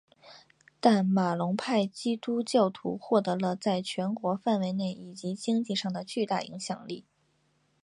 [0.79, 7.05] 但马龙派基督教徒获得了在全国范围内以及经济上的巨大影响力。